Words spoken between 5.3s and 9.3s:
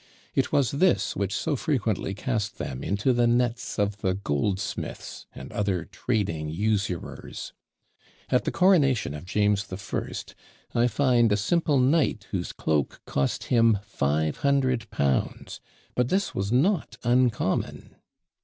and other trading usurers. At the coronation of